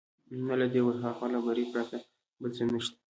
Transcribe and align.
نه 0.47 0.53
له 0.59 0.67
دې 0.73 0.81
ورهاخوا، 0.83 1.27
له 1.33 1.39
بري 1.45 1.65
پرته 1.73 1.97
بل 2.41 2.51
څه 2.57 2.63
نشته. 2.71 2.97